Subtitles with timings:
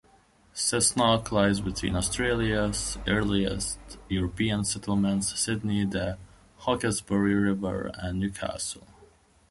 [0.55, 3.77] Cessnock lies between Australia's earliest
[4.09, 6.17] European settlements- Sydney, the
[6.61, 8.87] Hawkesbury River and Newcastle.